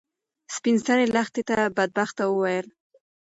سپین 0.55 0.77
سرې 0.85 1.05
لښتې 1.15 1.41
ته 1.49 1.55
بدبخته 1.75 2.23
وویل. 2.27 2.67